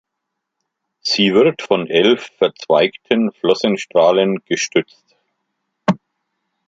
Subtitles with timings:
[1.01, 5.15] Sie wird von elf verzweigten Flossenstrahlen gestützt.